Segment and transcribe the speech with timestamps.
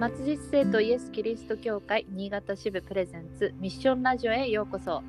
[0.00, 5.02] 松実生とイエス・キリスト教会新潟支部プレゼンツミッションラジオへようこそ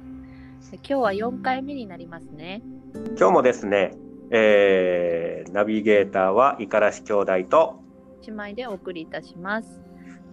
[0.73, 2.61] 今日は4回目になりますね
[3.17, 3.93] 今日もですね、
[4.31, 7.81] えー、ナビゲーターは五十嵐兄弟と
[8.27, 9.79] 姉妹でお送りいたします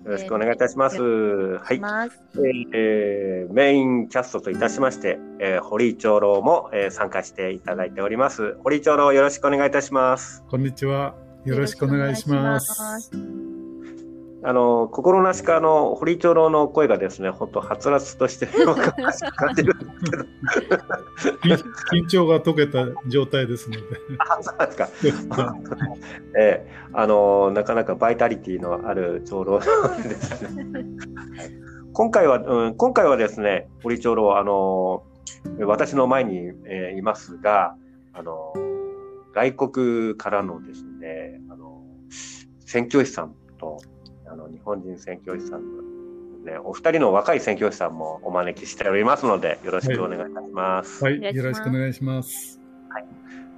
[0.04, 0.96] よろしくお願いいたします。
[0.96, 1.80] えー、はい、
[2.72, 8.56] えー、メインキャストといたしまして、えー、堀井長老も、えー、参加していただいております。
[8.64, 10.44] 堀井長老よろしくお願いいたします。
[10.48, 11.14] こんにちは。
[11.44, 13.47] よろしくお願いします。
[14.44, 20.76] あの心なしかの堀長老の声がですね、本当はつらつとして感じるんですけど
[21.92, 23.82] 緊張が解けた状態ですので。
[24.18, 24.58] あ、そう
[25.02, 25.52] ですか。
[26.38, 29.64] ええー、あのなかなかバイタリティのある長老で
[30.14, 30.84] すね。
[31.92, 35.02] 今回は、うん、今回はですね、堀長老あの
[35.66, 37.74] 私の前に、えー、いますが、
[38.12, 38.52] あの
[39.34, 41.82] 外国からのですね、あの
[42.60, 43.80] 宣教師さんと。
[44.48, 45.82] 日本人宣教師さんの、
[46.44, 51.04] ね、お二人の若い宣教師さんもお招きしておりますので、よろしくお願いいたします。
[51.04, 52.60] はい、はい、よろしくお願いします。
[52.88, 53.06] はい、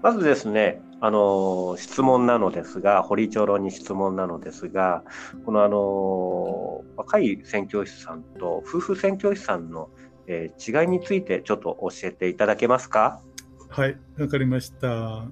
[0.03, 5.03] まずですね、あの質問なのですが、堀長老に質問なのですが、
[5.47, 9.89] このあの若い宣教師さんと夫婦宣教師さんの、
[10.27, 13.23] えー、違いについてちょっと教えていただけますか？
[13.69, 15.25] はい、わかりました。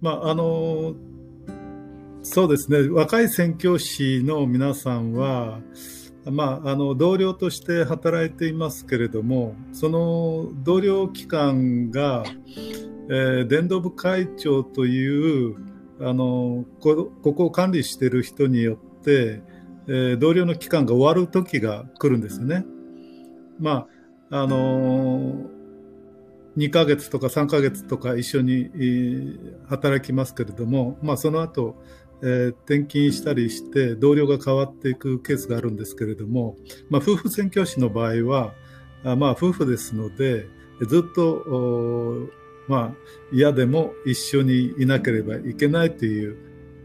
[0.00, 0.94] まああの
[2.22, 5.60] そうですね若い宣教師の皆さんは、
[6.26, 12.24] まあ、あの同僚として働いていますけれどもその同僚機関が、
[13.08, 15.56] えー、伝道部会長という
[16.00, 19.42] あのここを管理している人によって、
[19.86, 22.64] えー、同僚の期間が終わる時が来るんですよね。
[23.58, 23.86] ま
[24.30, 25.50] ああの
[26.56, 28.70] 2ヶ月とか3ヶ月とか一緒に
[29.68, 31.76] 働きますけれども、まあ、その後
[32.22, 36.56] えー、転勤したりして同僚が変わっていくケースがあるんですけれども、
[36.88, 38.52] まあ、夫婦宣教師の場合は
[39.04, 40.46] あまあ夫婦ですので
[40.88, 42.28] ずっと
[42.68, 42.92] まあ
[43.32, 46.36] 嫌でも一緒にいなければいけないという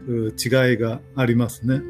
[0.08, 1.82] 違いがありますね。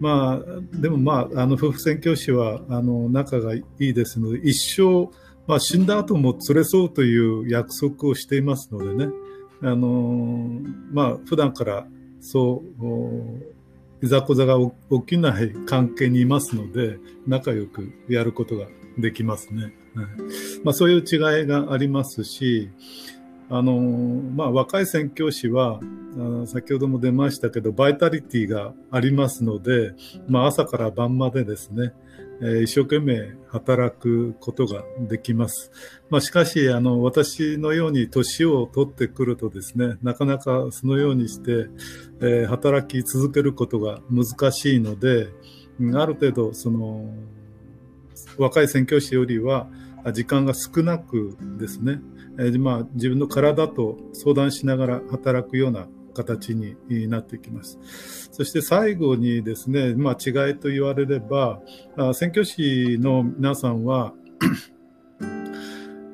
[0.00, 5.10] まあでもまああの夫婦宣教師はあの仲がいいですので一生
[5.46, 9.12] まあ死んだ後も連れ添うという約束をしていますのでね
[9.62, 10.48] あの
[10.90, 11.86] まあ普段から
[12.20, 14.72] そういざこざが起
[15.06, 18.66] きない関係にいますので仲良くやることが
[18.98, 19.74] できますね。
[19.94, 20.06] はい
[20.64, 22.70] まあ、そういう違いがありますし
[23.52, 25.80] あのまあ、若い宣教師は
[26.42, 29.92] あ先ほども出ましたけどバイタリティがありますので、
[30.28, 31.92] まあ、朝から晩までですね
[32.42, 35.70] え一生懸命働くことができます。
[36.08, 41.68] まあ、しかし、あの、私のように年を取ってくるとですね、なかなかそのようにして、
[42.20, 45.28] え、働き続けることが難しいので、
[45.94, 47.14] ある程度、その、
[48.38, 49.68] 若い宣教師よりは、
[50.12, 52.00] 時間が少なくですね、
[52.38, 56.76] え、まあ、自分の体と相談しながら働くような形に
[57.08, 57.78] なってきます。
[58.32, 61.60] そして最後にですね、まあ、違いと言われれば、
[62.14, 64.14] 宣教師の皆さんは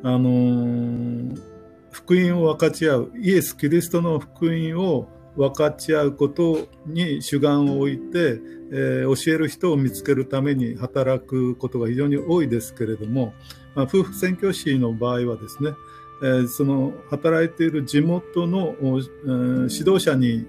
[0.02, 1.40] あのー、
[1.90, 8.40] 福音を分かち合う、イエス・キリストの福音を分かち合うことに主眼を置いて、
[8.72, 13.34] えー、教える人を見つけるために働くことが非常に多いですけれども、
[13.74, 15.72] まあ、夫婦宣教師の場合はですね、
[16.22, 18.74] えその働いている地元の、
[19.68, 20.46] 指導者に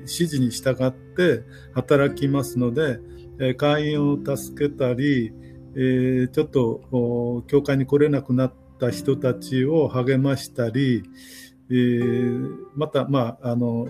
[0.00, 3.00] 指示に従って働きますので、
[3.40, 5.32] え会員を助けたり、
[5.76, 11.02] えちょっと教会に来れなくなった人たちを励ましたり、
[11.70, 12.32] え
[12.74, 13.88] また、まあ、あの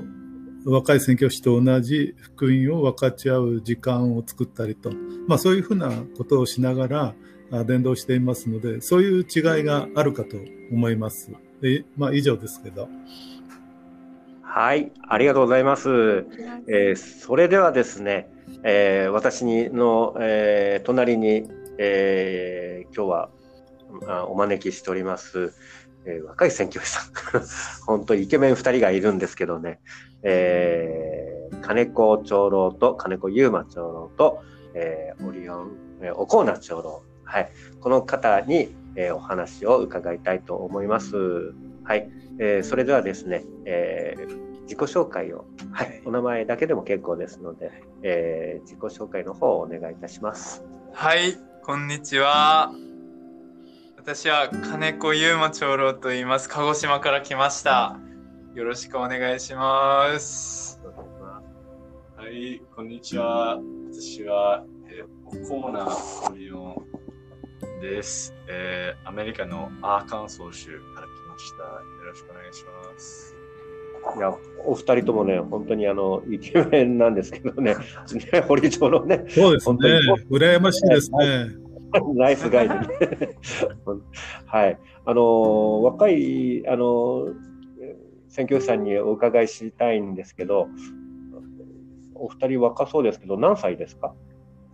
[0.64, 4.90] 若い宣教師と同じ福音を分かち合う時間を作ったりと、
[5.26, 7.14] まあ、そういうふうなことをしながら、
[7.50, 10.36] 伝道していますので、そういう違いがあるかと
[10.70, 11.30] 思います。
[11.62, 12.88] えまあ、以上ですけど。
[14.42, 15.88] はい、ありがとうございます。
[16.68, 18.28] えー、それではですね、
[18.64, 23.30] えー、私の、えー、隣に、えー、今日は
[24.06, 25.52] あお招きしております、
[26.06, 27.12] えー、若い宣教師さん。
[27.86, 29.80] 本当にイケメン2人がいるんですけどね、
[30.22, 34.42] えー、金子長老と金子優馬長老と、
[34.74, 35.70] えー、オリオン、
[36.02, 41.14] えー、おこうな長老はい、この方に、えー、お話を伺いたいと思います。
[41.84, 47.70] はい、えー、それではですね、えー、自己紹介を、はい、お名前だけでも結構ですので、
[48.02, 50.64] えー、自己紹介の方をお願いいたします。
[50.94, 52.72] はい、こんにちは。
[53.98, 56.48] 私は金子優馬長老と言います。
[56.48, 57.98] 鹿児島から来ました。
[58.54, 60.80] よろしくお願いします。
[60.82, 61.42] は
[62.16, 63.60] はい、こんにちは。
[63.92, 65.86] 私は、えー、オコーナ・
[66.30, 66.97] オリオン
[67.80, 69.08] です、えー。
[69.08, 71.62] アメリカのアーカンソー州から来ました。
[71.64, 73.34] よろしくお願いします。
[74.16, 74.34] いや、
[74.64, 77.74] お二人ともね、本当にあの、イケメンなんですけどね、
[78.32, 80.38] ね堀町のね、そうですね本。
[80.38, 81.46] 羨ましいですね。
[82.14, 83.38] ナイスガイでね。
[84.46, 84.78] はい。
[85.04, 87.34] あのー、若い、あのー、
[88.28, 90.68] 選挙師さんにお伺いしたいんですけど、
[92.14, 94.14] お二人若そうですけど、何歳ですか？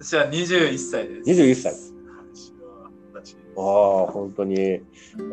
[0.00, 1.30] 私は21歳です。
[1.30, 1.94] 21歳。
[3.25, 4.82] 私は二十歳ですああ、本当に、え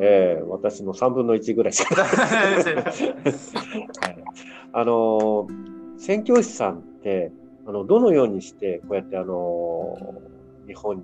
[0.01, 2.15] え私の3分の1ぐらいしか はい
[4.73, 7.31] あのー、宣教師さんって、
[7.67, 11.03] あの、どのようにして、こうやってあのー、日本に、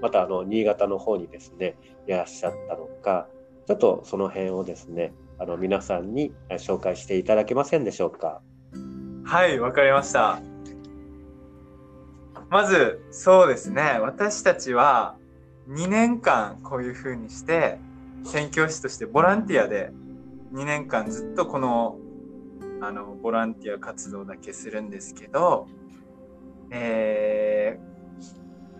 [0.00, 1.76] またあの、新潟の方にですね、
[2.06, 3.28] いらっしゃったのか、
[3.66, 8.40] ちょっとその辺をですね、あの、皆さんに紹介していただけませんでしょうか？
[9.24, 10.40] はい、わかりました。
[12.48, 13.98] まず、そうですね。
[14.00, 15.16] 私たちは
[15.68, 17.78] 2年間こういう風にして、
[18.24, 19.92] 宣教師としてボランティアで
[20.52, 21.96] 2年間ずっとこの、
[22.80, 25.68] あの、ボランティア活動だけするんですけど、
[26.70, 27.78] え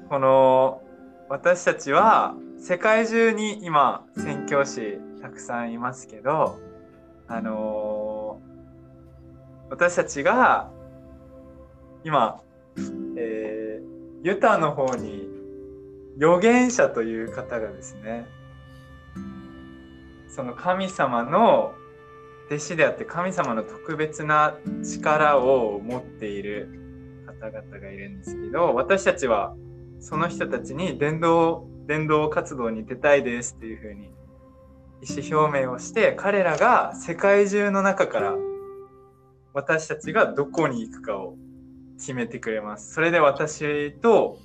[0.05, 0.83] ー、この、
[1.29, 6.59] 私たちは世界中に今、宣教師たくさんいますけど、
[7.29, 8.51] あのー
[9.71, 10.69] 私たちが
[12.05, 12.41] 今、
[13.17, 15.29] えー、ユタの方に
[16.21, 18.27] 預言者という方がですね、
[20.29, 21.73] その神様の
[22.49, 29.57] 弟子であって神様の特別な力を持っている方々がいるんですけど、私たちは
[29.99, 34.11] その人たちに伝道、伝道活動に出たいですっていうふうに
[35.03, 38.35] 意思表明をして、彼らが世界中の中から
[39.55, 41.37] 私たちがどこに行くかを
[41.99, 42.93] 決めてくれます。
[42.93, 44.39] それで私と、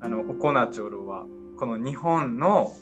[0.00, 1.26] あの、おこな長老は、
[1.58, 2.72] この日本の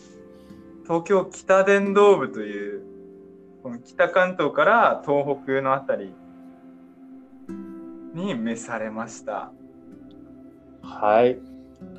[0.85, 2.83] 東京北伝道部という、
[3.63, 6.15] この北関東から東北のあたり
[8.15, 9.53] に召されました。
[10.83, 11.39] はい。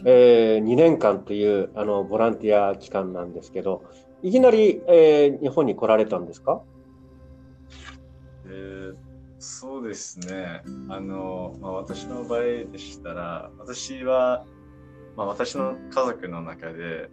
[0.05, 3.83] えー、2年間という、あの、ボランティア期間なんですけど、
[4.21, 6.61] いきなり、えー、日本に来られたんですか？
[8.45, 8.95] えー
[9.41, 10.63] そうですね。
[10.89, 14.45] あの、まあ、私の場合でしたら、私は、
[15.15, 17.09] まあ、私の家族の中で、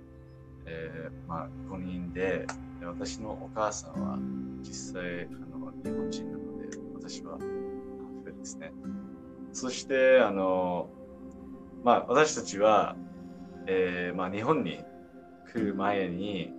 [0.67, 2.47] えーまあ、5人で、
[2.81, 4.19] で私のお母さんは
[4.63, 8.73] 実際、あの、日本人なので、私はハーフですね。
[9.53, 10.91] そして、あの、
[11.85, 12.97] まあ、私たちは、
[13.67, 14.85] えーまあ、日本に
[15.53, 16.53] 来る前に、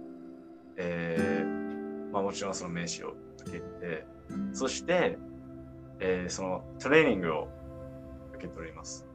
[0.78, 4.06] えーまあ、もちろんその名刺を受けて、
[4.54, 5.18] そして、
[6.00, 7.48] えーそのトレーニングを
[8.36, 9.07] 受け取ります。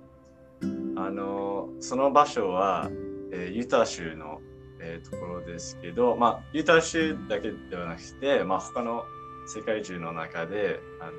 [0.97, 2.91] あの、その場所は、
[3.33, 4.41] えーユタ州の、
[4.81, 9.05] えーところですけど、まあ、ユタ州だけではなくて、まあ、他の
[9.47, 11.13] 世界中の中で、あの、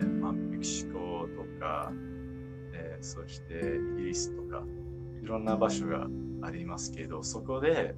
[0.00, 1.92] えーまあ、メキシコとか、
[2.74, 4.62] えーそしてイギリスとか、
[5.22, 6.06] いろんな場所が
[6.42, 7.94] ありますけど、そこで、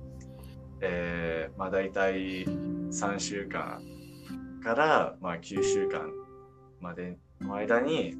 [0.81, 3.83] えーまあ、大体3週間
[4.63, 6.11] から、まあ、9週間
[6.81, 8.15] までの間に、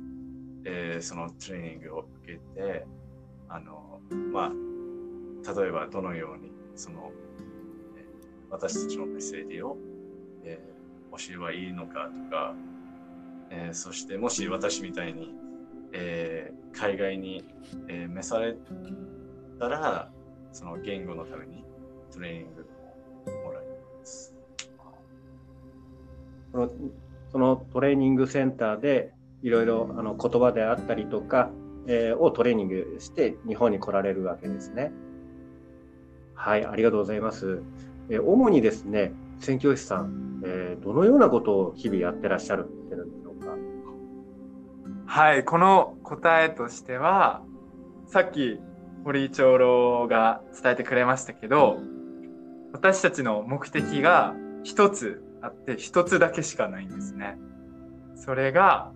[0.65, 2.87] えーそのトレーニングを受けて、
[3.49, 4.01] あの、
[4.33, 7.13] まあ、例えばどのように、その、
[7.97, 8.05] えー
[8.51, 9.77] 私たちのメッセージを、
[10.45, 10.75] えー
[11.17, 12.55] 教えばいいのかとか、
[13.51, 15.35] えーそしてもし私みたいに、
[15.93, 17.45] えー海外に、
[17.89, 18.57] えー召され
[19.59, 20.11] たら、
[20.53, 21.65] その言語のために
[22.13, 22.67] トレーニング
[23.45, 24.35] もらいます。
[27.31, 29.14] そのトレーニングセンターで
[29.45, 31.51] いろいろあの言葉であったりとか、
[31.87, 34.91] えーをトレーニングして日本に来られるわけですね。
[36.35, 37.63] はい、ありがとうございます。
[38.09, 43.03] えー主にですね、宣教師さん、えーどのようなことを日々やってらっしゃるんでしょ
[43.39, 43.55] うか？
[45.07, 47.43] はい、この答えとしては、
[48.07, 48.59] さっき
[49.05, 51.77] 堀井長老が伝えてくれましたけど、
[52.73, 57.37] 私たちの目的が一つあって、一つだけしかないんですね。
[58.17, 58.91] それが、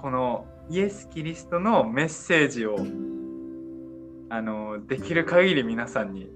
[0.00, 2.76] このイエス・キリストのメッセージを、
[4.30, 6.30] あの、できる限り皆さんに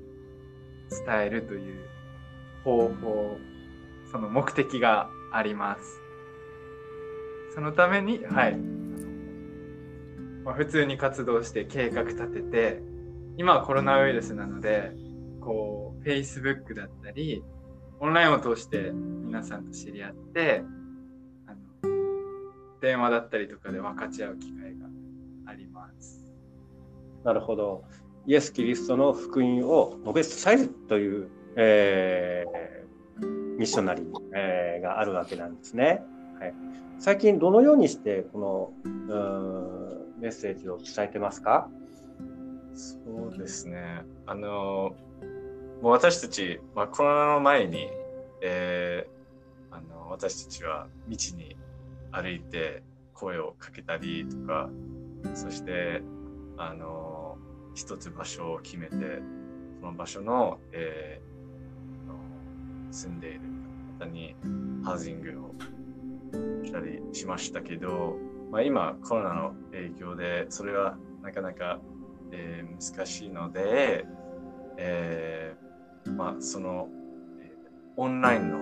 [1.07, 1.85] 伝えるという
[2.65, 3.37] 方法、
[4.11, 6.01] その目的があります。
[7.55, 8.57] そのために、はい、
[10.45, 12.83] まあ、普通に活動して計画立てて、
[13.37, 14.93] 今はコロナウイルスなので、
[15.41, 17.43] こう、Facebook だったり、
[18.01, 20.63] オンラインを通して皆さんと知り合って、
[22.81, 24.87] 電話だったりとかで分かち合う機会が
[25.47, 26.25] あります。
[27.25, 27.85] なるほど。
[28.27, 32.59] イエス・キリストの福音を述べ伝えるという、えー
[33.59, 34.07] ミッショナリー、
[34.37, 36.01] えーがあるわけなんですね。
[36.39, 36.55] はい、
[37.01, 41.69] 最近どのようにしてこのうーんメッセージを伝えてますか？
[42.75, 44.05] そうですね。
[44.27, 44.95] あの、
[45.83, 47.89] もう私たち、まあ、コロナの前に、
[48.43, 51.57] えーあの私たちは道に
[52.13, 52.83] 歩いて
[53.15, 54.71] 声をかけたりとか、
[55.35, 56.03] そして、
[56.57, 57.37] あの、
[57.75, 58.95] 一つ場所を決めて、
[59.81, 61.29] その場所の、えー
[62.91, 63.41] 住んでいる
[63.99, 64.35] 方に
[64.83, 65.55] ハウジングを
[66.65, 68.17] したりしましたけど、
[68.51, 71.81] まあ、今コロナの影響でそれはなかなか
[72.33, 74.05] えー難しいので、
[74.77, 76.89] えーまあ、その、
[77.41, 77.59] えー
[77.97, 78.59] オンラインの、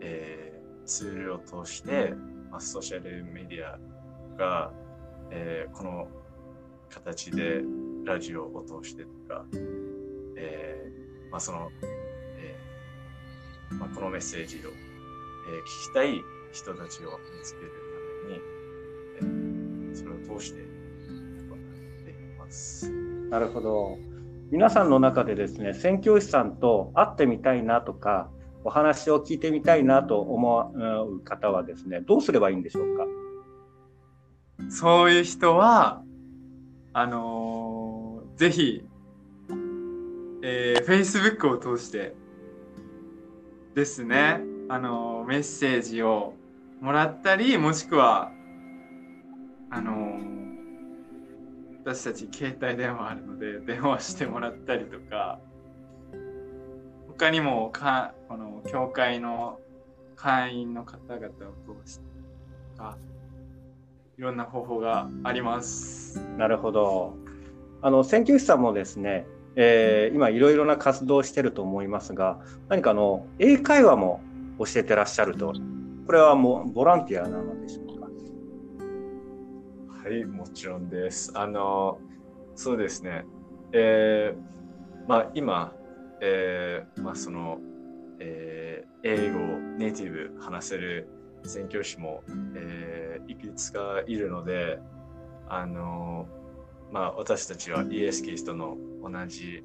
[0.00, 2.14] えーツールを通して、
[2.56, 3.78] まあ、ソーシャルメディア
[4.38, 4.72] が、
[5.30, 6.08] えーこの
[6.88, 7.60] 形で
[8.06, 9.44] ラジオを通してとか、
[10.38, 11.68] えーまあ、その、
[12.38, 16.14] えーまあ、このメッセージを、えー聞きたい
[16.50, 17.72] 人たちを見つける
[19.20, 19.40] ために、
[19.90, 22.90] えーそれを通して行っています。
[23.28, 23.98] なるほど。
[24.50, 28.30] 皆さんの中でですね、宣教師さんと会ってみたいなとか、
[28.66, 30.72] お話を聞いてみたいなと思
[31.08, 33.06] う方はですね、どうすればいいんでしょうか？
[34.68, 36.02] そういう人は、
[36.92, 38.82] あのーぜひ、
[40.42, 42.14] えー、Facebook を通して
[43.74, 46.34] ですね、あのーメッセージを
[46.80, 48.32] もらったり、もしくは、
[49.70, 50.36] あのー
[51.84, 55.38] 私たち携帯電話あるので電話してもらったりとか、
[57.18, 59.58] 他にもか、この教会の
[60.16, 61.30] 会員の方々を
[61.82, 62.04] 通して
[62.76, 62.98] とか、
[64.18, 66.20] いろんな方法があります。
[66.36, 67.16] なるほど。
[67.80, 74.20] あの宣教師さんもですね、えー今いろいろな活動をしていると思いますが、何かあの英会話も
[74.58, 75.54] 教えてらっしゃると、
[76.06, 78.08] これはもうボランティアなのでしょうか？
[80.08, 81.32] はい、もちろんです。
[81.34, 81.98] あの、
[82.54, 83.24] そうですね。
[83.72, 85.72] えーまあ今、
[86.20, 87.58] えーまあその、
[88.20, 91.08] えー英語をネイティブ話せる
[91.44, 92.24] 宣教師も、
[92.56, 94.78] えーいくつかいるので、
[95.48, 96.26] あの、
[96.90, 99.62] まあ私たちはイエス・キリストの同じ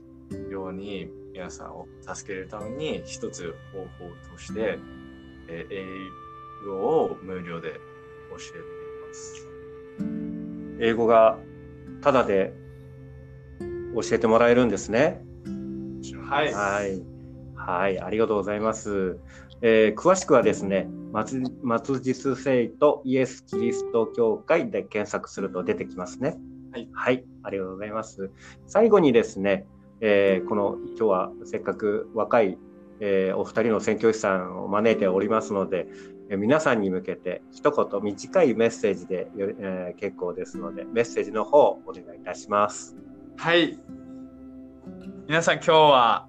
[0.50, 3.88] ように皆さんを助けるために一つ方法
[4.32, 4.78] として、
[5.48, 5.74] えー
[6.64, 8.62] 英語を無料で教えてい
[9.08, 9.48] ます。
[10.80, 11.38] 英語が
[12.02, 12.54] ただで
[13.96, 15.24] 教えてもらえるんですね。
[16.32, 16.54] はい。
[16.54, 17.04] はい。
[17.56, 19.20] はい、ありがとうございます。
[19.62, 26.38] えー詳しくはですね、松松実聖とイエス・キリスト教会で検索すると出てきますね。
[26.94, 27.26] はい。
[27.44, 28.32] ありがとうございます。
[28.66, 29.68] 最後にですね、
[30.00, 32.58] えーこの今日はせっかく若い、
[33.02, 35.86] えーお二人の宣教師さんを招いておりますので、
[36.30, 42.96] えー皆さんに向けて一言短いメッセージでえー結構ですので、メッセージの方お願いいたします。
[43.36, 43.78] はい。
[45.32, 46.28] 皆さん今日は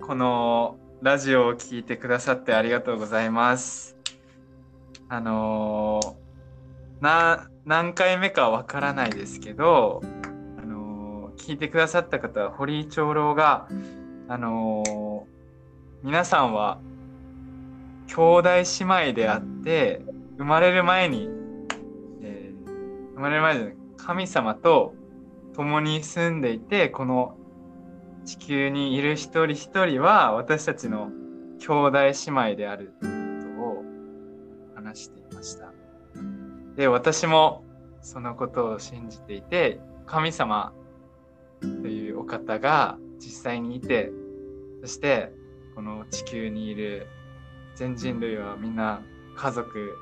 [0.00, 3.98] このラジオを聞いてくださってありがとうございます。
[5.10, 10.00] あのーな、何回目かわからないですけど、
[10.56, 13.68] あのー聞いてくださった方は堀井長老が、
[14.26, 15.24] あのー
[16.02, 16.80] 皆さんは
[18.06, 20.00] 兄弟姉妹であって、
[20.38, 21.28] 生まれる前に、
[22.22, 24.94] えー生まれる前に神様と
[25.54, 27.36] 共に住んでいて、この
[28.30, 31.10] 地球にいる一人一人は私たちの
[31.58, 33.84] 兄弟姉妹であるということを
[34.76, 35.72] 話していました。
[36.76, 37.64] で、私も
[38.00, 40.72] そのことを信じていて、神様
[41.60, 44.12] というお方が実際にいて、
[44.82, 45.32] そして
[45.74, 47.08] この地球にいる
[47.74, 49.02] 全人類はみんな
[49.34, 49.96] 家族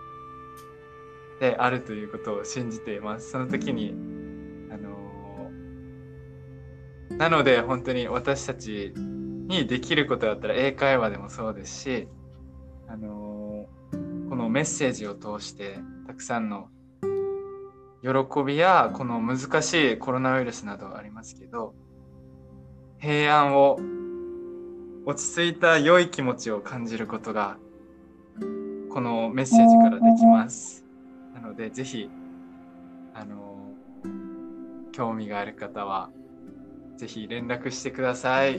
[1.41, 3.31] であるということを信じています。
[3.31, 3.95] その時に、
[7.19, 12.09] なので本当に私たちにできることだったら英会話でもそうですし、
[12.87, 16.69] あのーこのメッセージを通してたくさんの
[18.03, 21.75] 喜びやこの難しいコロナウイルスなどありますけど、
[22.99, 23.79] 平安を
[25.07, 27.57] 落ち着いた良い気持ちを感じることが
[28.91, 30.85] このメッセージからできます。
[31.35, 32.11] なのでぜひ、
[33.15, 36.11] あのー興味がある方は
[36.99, 38.59] ぜひ連絡してください。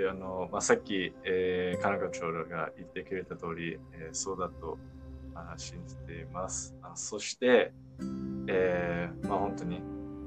[0.00, 4.76] い、あの、まあ、さっき、えー、金子長老が言ってくれた通り、えーそうだと
[5.36, 6.74] あ信じています。
[6.82, 7.72] あそして、
[8.48, 9.80] えーまあ、本当に、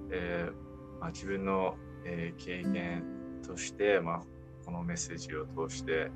[0.10, 3.04] えーまあ、自分の、えー経験
[3.46, 4.22] として、まあ、
[4.66, 6.10] このメッセージを通して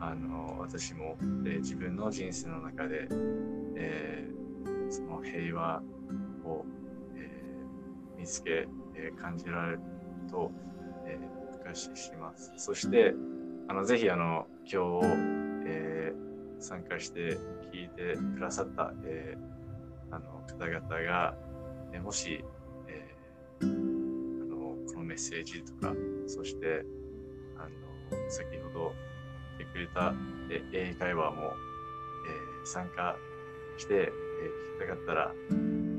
[0.00, 3.06] あの私も、えー自分の人生の中で、
[3.76, 5.82] えーその平和
[6.44, 6.64] を、
[8.18, 9.80] 見つけ、えー感じられる
[10.30, 10.50] と、
[11.06, 12.52] えー、感謝します。
[12.56, 13.14] そして、
[13.68, 15.06] あのぜひあの今日、
[15.66, 16.26] えー
[16.58, 17.36] 参加して
[17.70, 21.34] 聞いてくださった、えーあの方々が、
[21.92, 22.42] えーもし、
[22.88, 24.56] えーあの
[24.86, 25.92] このメッセージとか、
[26.26, 26.84] そして
[27.58, 28.92] あの先ほど
[29.58, 30.14] 言ってくれた、
[30.50, 33.16] えー英会話も、えー参加
[33.76, 35.34] して、えー聞きたかったら、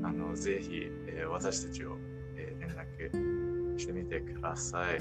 [0.08, 1.96] あのぜひ、えー私たちを、
[2.34, 4.98] えー連絡してみてください。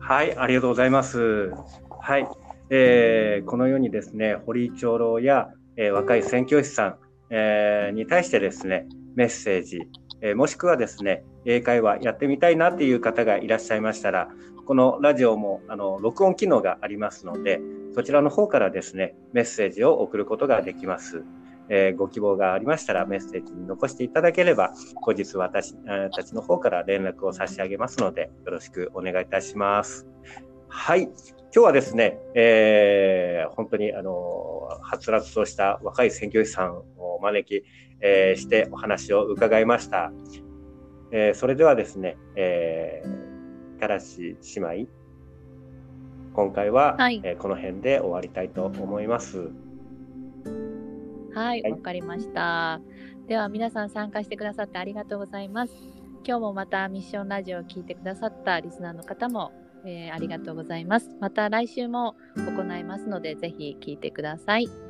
[0.00, 1.52] はい、ありがとうございます。
[2.00, 2.26] はい、
[2.70, 6.96] えーこのようにですね、堀井長老や、えー若い宣教師さん、
[7.30, 9.82] えーに対してですね、メッセージ、
[10.20, 14.28] えーもしくはですね、英会話やってみたいなっていう方がいらっしゃいましたら、
[14.66, 17.60] このラジオもあの録音機能がありますので、
[17.94, 21.22] そちらの方からですね、メッセージを送ることができます。
[21.70, 24.72] えーご希望がありましたらメッセージに残していただければ、
[25.02, 30.06] 後日私えーたちの方から連絡を差し上げますので、よろしくお願いいたします。
[30.68, 31.02] はい。
[31.02, 31.12] 今
[31.52, 36.84] 日はですね、えー本当にあの、はつらつとした若い宣教師さんを
[37.16, 37.64] お招き、
[38.00, 40.12] えーしてお話を伺いました。
[41.10, 44.90] えーそれではですね、えー、からし姉妹、
[46.34, 49.50] 今回は、はいえーこの辺で終わりたいと思います。
[51.34, 52.80] はい、はいわかりました。
[53.26, 55.74] では皆さん参加してくださってありがとうございます。
[56.26, 59.52] 今日もまたミッションラジオを聞いてくださったリスナーの方も、
[59.84, 61.10] えーありがとうございます。
[61.20, 64.87] また来週も行いますので、ぜひ聞いてください。